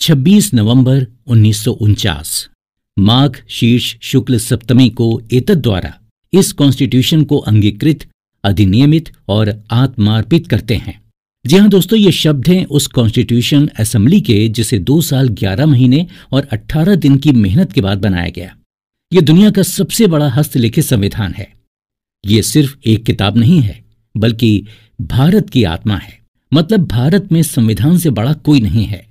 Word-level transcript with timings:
26 0.00 0.54
नवंबर 0.54 1.06
उन्नीस 1.26 1.64
सौ 1.64 1.72
उनचास। 1.72 2.48
माघ 2.98 3.36
शीर्ष 3.48 3.96
शुक्ल 4.02 4.38
सप्तमी 4.38 4.90
को 4.90 5.22
एतद 5.32 5.58
द्वारा 5.58 6.00
इस 6.32 6.52
कॉन्स्टिट्यूशन 6.52 7.24
को 7.24 7.38
अंगीकृत, 7.38 8.08
अधिनियमित 8.44 9.12
और 9.28 9.64
आत्मार्पित 9.70 10.46
करते 10.46 10.76
हैं। 10.76 11.02
जी 11.46 11.56
हाँ 11.56 11.68
दोस्तों, 11.68 11.98
ये 11.98 12.12
शब्द 12.12 12.48
हैं 12.48 12.66
उस 12.66 12.86
कॉन्स्टिट्यूशन 12.86 13.66
असेंबली 13.66 14.20
के, 14.20 14.48
जिसे 14.48 14.78
दो 14.78 15.00
साल 15.00 15.28
ग्यारह 15.28 15.66
महीने 15.66 16.06
और 16.32 16.48
अट्ठारह 16.52 16.94
दिन 16.94 17.16
की 17.16 17.32
मेहनत 17.32 17.72
के 17.72 17.80
बाद 17.80 17.98
बनाया 17.98 18.28
गया। 18.28 18.56
ये 19.12 19.20
दुनिया 19.20 19.50
का 19.50 19.62
सबसे 19.62 20.06
बड़ा 20.06 20.28
हस्तलिखित 20.28 20.84
संविधान 20.84 21.34
है। 21.34 21.52
ये 22.26 22.42
सिर्फ़ 22.42 22.76
एक 22.86 23.04
किताब 23.04 23.36
नहीं 23.36 23.60
है, 23.60 23.84
बल्कि 24.16 24.66
भारत 25.00 25.50
की 25.50 25.64
आत्मा 25.64 25.96
है। 25.96 26.20
मतलब 26.54 26.86
भारत 26.86 27.28
में 27.32 27.42
संविधान 27.42 27.98
से 27.98 28.10
बड़ा 28.10 28.32
कोई 28.32 28.60
नहीं 28.60 28.84
है। 28.84 29.09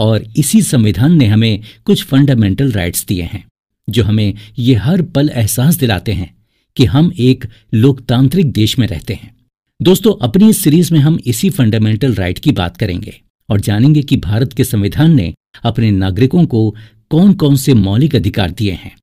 और 0.00 0.24
इसी 0.36 0.62
संविधान 0.62 1.16
ने 1.16 1.26
हमें 1.26 1.60
कुछ 1.84 2.04
फंडामेंटल 2.04 2.72
राइट्स 2.72 3.04
दिए 3.06 3.22
हैं, 3.22 3.44
जो 3.88 4.04
हमें 4.04 4.34
ये 4.58 4.74
हर 4.74 5.02
पल 5.02 5.30
एहसास 5.34 5.76
दिलाते 5.76 6.12
हैं 6.12 6.34
कि 6.76 6.84
हम 6.84 7.12
एक 7.18 7.44
लोकतांत्रिक 7.74 8.52
देश 8.52 8.78
में 8.78 8.86
रहते 8.86 9.14
हैं। 9.14 9.36
दोस्तों, 9.82 10.14
अपनी 10.22 10.48
इस 10.50 10.58
सीरीज़ 10.58 10.92
में 10.92 11.00
हम 11.00 11.18
इसी 11.26 11.50
फंडामेंटल 11.50 12.14
राइट 12.14 12.38
की 12.38 12.52
बात 12.52 12.76
करेंगे 12.76 13.20
और 13.48 13.60
जानेंगे 13.60 14.02
कि 14.02 14.16
भारत 14.16 14.52
के 14.52 14.64
संविधान 14.64 15.14
ने 15.16 15.34
अपने 15.64 15.90
नागरिकों 15.90 16.44
को 16.46 16.76
कौन 17.10 17.32
कौन 17.32 17.56
से 17.56 17.74
मौलिक 17.74 18.16
अधिकार 18.16 18.50
दिए 18.50 18.72
हैं। 18.72 18.94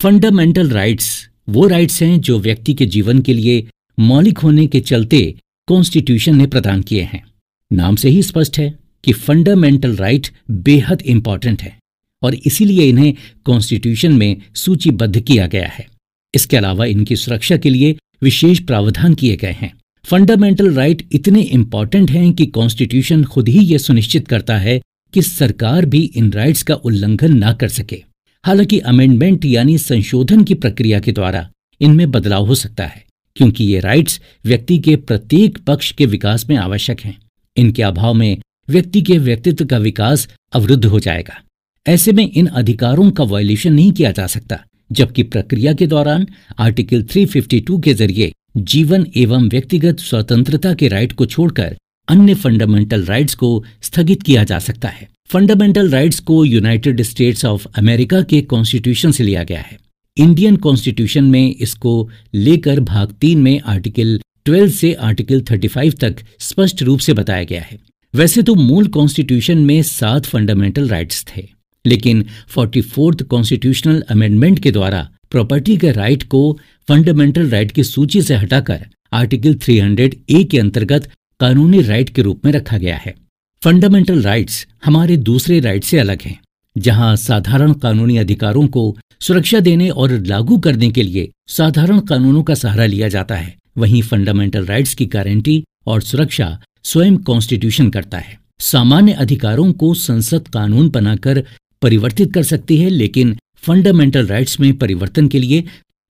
फंडामेंटल 0.00 0.70
राइट्स 0.70 1.28
वो 1.48 1.66
राइट्स 1.66 2.02
हैं 2.02 2.20
जो 2.20 2.38
व्यक्ति 2.38 2.74
के 2.74 2.86
जीवन 2.86 3.18
के 3.18 3.34
लिए 3.34 3.66
मौलिक 4.00 4.38
होने 4.38 4.66
के 4.66 4.80
चलते 4.80 5.34
कॉन्स्टिट्यूशन 5.68 6.36
ने 6.36 6.46
प्रदान 6.46 6.82
किए 6.82 7.02
हैं। 7.02 7.24
नाम 7.72 7.96
से 7.96 8.08
ही 8.08 8.22
स्पष्ट 8.22 8.58
है 8.58 8.81
कि 9.04 9.12
फंडामेंटल 9.12 9.96
राइट 9.96 10.28
बेहद 10.50 11.02
इंपॉर्टेंट 11.02 11.62
है 11.62 11.76
और 12.22 12.34
इसीलिए 12.36 12.88
इन्हें 12.88 13.14
कॉन्स्टिट्यूशन 13.44 14.12
में 14.12 14.36
सूचीबद्ध 14.54 15.20
किया 15.20 15.46
गया 15.46 15.68
है। 15.68 15.86
इसके 16.34 16.56
अलावा 16.56 16.84
इनकी 16.84 17.16
सुरक्षा 17.16 17.56
के 17.56 17.70
लिए 17.70 17.96
विशेष 18.22 18.58
प्रावधान 18.58 19.14
किए 19.14 19.36
गए 19.36 19.52
हैं। 19.52 19.72
फंडामेंटल 20.04 20.72
राइट 20.74 21.06
इतने 21.12 21.42
इंपॉर्टेंट 21.42 22.10
हैं 22.10 22.32
कि 22.32 22.46
कॉन्स्टिट्यूशन 22.46 23.24
खुद 23.24 23.48
ही 23.48 23.64
यह 23.64 23.78
सुनिश्चित 23.78 24.28
करता 24.28 24.56
है 24.58 24.80
कि 25.14 25.22
सरकार 25.22 25.86
भी 25.86 26.02
इन 26.16 26.30
राइट्स 26.32 26.62
का 26.62 26.74
उल्लंघन 26.74 27.36
ना 27.36 27.52
कर 27.52 27.68
सके। 27.68 28.02
हालाँकि 28.44 28.78
अमेंडमेंट 28.78 29.44
यानी 29.44 29.76
संशोधन 29.78 30.44
की 30.44 30.54
प्रक्रिया 30.54 31.00
के 31.00 31.12
द्वारा 31.12 31.48
इनमें 31.80 32.10
बदलाव 32.10 32.46
हो 32.46 32.54
सकता 32.54 32.86
है, 32.86 33.04
क्योंकि 33.36 33.64
ये 33.64 33.80
राइट्स 33.80 34.20
व्यक्ति 34.44 34.78
के 34.78 34.96
प्रत्येक 34.96 35.58
पक्ष 35.58 35.92
के 35.92 36.06
विकास 36.06 36.48
में 36.50 36.56
आवश्यक 36.56 37.00
हैं। 37.00 37.16
इनके 37.56 37.82
अभाव 37.82 38.14
में 38.14 38.38
व्यक्ति 38.72 39.02
के 39.02 39.18
व्यक्तित्व 39.18 39.64
का 39.64 39.78
विकास 39.78 40.28
अवरुद्ध 40.52 40.84
हो 40.84 41.00
जाएगा। 41.00 41.40
ऐसे 41.86 42.12
में 42.12 42.30
इन 42.30 42.46
अधिकारों 42.46 43.10
का 43.10 43.24
वायलेशन 43.24 43.72
नहीं 43.72 43.92
किया 43.92 44.10
जा 44.10 44.26
सकता, 44.26 44.58
जबकि 44.92 45.22
प्रक्रिया 45.22 45.72
के 45.72 45.86
दौरान 45.86 46.26
आर्टिकल 46.58 47.02
352 47.04 47.80
के 47.80 47.94
ज़रिए 47.94 48.32
जीवन 48.56 49.06
एवं 49.16 49.48
व्यक्तिगत 49.48 50.00
स्वतंत्रता 50.00 50.72
के 50.74 50.88
राइट 50.88 51.12
को 51.12 51.26
छोड़कर 51.26 51.76
अन्य 52.08 52.34
फंडामेंटल 52.34 53.04
राइट्स 53.04 53.34
को 53.34 53.64
स्थगित 53.82 54.22
किया 54.22 54.44
जा 54.44 54.58
सकता 54.58 54.88
है। 54.88 55.08
फंडामेंटल 55.30 55.90
राइट्स 55.90 56.20
को 56.20 56.44
यूनाइटेड 56.44 57.02
स्टेट्स 57.02 57.44
ऑफ़ 57.44 57.66
अमेरिका 57.78 58.20
के 58.22 58.40
कॉन्स्टिट्यूशन 58.42 59.10
से 59.10 59.24
लिया 59.24 59.44
गया 59.44 59.60
है। 59.60 59.78
इंडियन 60.16 60.56
कॉन्स्टिट्यूशन 60.56 61.24
में 61.24 61.54
इसको 61.56 62.10
लेकर 62.34 62.80
भाग 62.80 63.14
तीन 63.20 63.42
में 63.42 63.60
आर्टिकल 63.66 64.20
12 64.46 64.68
से 64.70 64.92
आर्टिकल 65.02 65.40
35 65.42 65.98
तक 66.00 66.16
स्पष्ट 66.40 66.82
रूप 66.82 67.00
से 67.00 67.12
बताया 67.12 67.44
गया 67.44 67.62
है। 67.62 67.78
वैसे 68.14 68.42
तो 68.42 68.54
मूल 68.54 68.86
कॉन्स्टिट्यूशन 68.86 69.58
में 69.58 69.82
सात 69.82 70.26
फंडामेंटल 70.26 70.88
राइट्स 70.88 71.24
थे, 71.26 71.48
लेकिन 71.84 72.24
फोर्टी 72.48 72.80
फोर्थ 72.80 73.22
कॉन्स्टिट्यूशनल 73.22 74.00
अमेंडमेंट 74.10 74.58
के 74.58 74.70
द्वारा 74.70 75.08
प्रॉपर्टी 75.30 75.76
के 75.76 75.92
राइट 75.92 76.22
को 76.22 76.58
फंडामेंटल 76.88 77.48
राइट 77.50 77.70
की 77.72 77.84
सूची 77.84 78.22
से 78.22 78.34
हटाकर 78.34 78.84
आर्टिकल 79.12 79.54
300 79.58 80.14
ए 80.30 80.42
के 80.44 80.58
अंतर्गत 80.58 81.08
कानूनी 81.40 81.80
राइट 81.82 82.10
के 82.10 82.22
रूप 82.22 82.44
में 82.44 82.52
रखा 82.52 82.78
गया 82.78 82.96
है। 82.96 83.14
फंडामेंटल 83.62 84.22
राइट्स 84.22 84.66
हमारे 84.84 85.16
दूसरे 85.22 85.60
राइट 85.60 85.84
से 85.84 85.98
अलग 85.98 86.22
हैं, 86.22 86.38
जहाँ 86.76 87.16
साधारण 87.16 87.72
कानूनी 87.72 88.16
अधिकारों 88.18 88.66
को 88.68 88.96
सुरक्षा 89.20 89.60
देने 89.60 89.88
और 89.90 90.18
लागू 90.26 90.58
करने 90.58 90.90
के 90.90 91.02
लिए 91.02 91.30
साधारण 91.48 92.00
कानूनों 92.02 92.42
का 92.42 92.54
सहारा 92.54 92.86
लिया 92.86 93.08
जाता 93.08 93.34
है। 93.34 93.54
वहीं 93.78 94.02
फंडामेंटल 94.02 94.66
राइट्स 94.66 94.94
की 94.94 95.06
गारंटी 95.06 95.62
और 95.86 96.02
सुरक्षा 96.02 96.60
स्वयं 96.84 97.16
कॉन्स्टिट्यूशन 97.16 97.90
करता 97.90 98.18
है। 98.18 98.40
सामान्य 98.60 99.12
अधिकारों 99.12 99.72
को 99.72 99.94
संसद 99.94 100.48
कानून 100.48 100.88
बनाकर 100.88 101.44
परिवर्तित 101.82 102.32
कर 102.32 102.42
सकती 102.42 102.76
है, 102.76 102.90
लेकिन 102.90 103.36
फंडामेंटल 103.56 104.26
राइट्स 104.26 104.60
में 104.60 104.78
परिवर्तन 104.78 105.28
के 105.28 105.38
लिए 105.38 105.64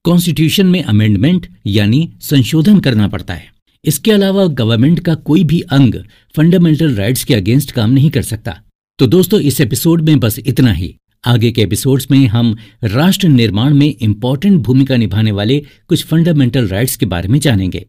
कॉन्स्टिट्यूशन 0.04 0.66
में 0.66 0.82
अमेंडमेंट 0.82 1.46
यानी 1.66 2.12
संशोधन 2.20 2.78
करना 2.80 3.08
पड़ता 3.08 3.34
है। 3.34 3.52
इसके 3.84 4.12
अलावा 4.12 4.46
गवर्नमेंट 4.46 5.00
का 5.00 5.14
कोई 5.14 5.44
भी 5.44 5.60
अंग 5.60 5.94
फंडामेंटल 6.36 6.94
राइट्स 6.94 7.24
के 7.24 7.34
अगेंस्ट 7.34 7.70
काम 7.70 7.90
नहीं 7.90 8.10
कर 8.10 8.22
सकता। 8.22 8.60
तो 8.98 9.06
दोस्तों, 9.06 9.40
इस 9.40 9.60
एपिसोड 9.60 10.02
में 10.02 10.20
बस 10.20 10.38
इतना 10.46 10.72
ही। 10.72 10.94
आगे 11.24 11.50
के 11.52 11.62
एपिसोड्स 11.62 12.10
में 12.10 12.26
हम 12.26 12.56
राष्ट्र 12.84 13.28
निर्माण 13.28 13.74
में 13.74 13.94
इंपॉर्टेंट 14.00 14.62
भूमिका 14.62 14.96
निभाने 14.96 15.32
वाले 15.32 15.66
कुछ 15.88 16.04
फंडामेंटल 16.04 16.68
राइट्स 16.68 16.96
के 16.96 17.06
बारे 17.06 17.28
में 17.28 17.38
जानेंगे। 17.38 17.80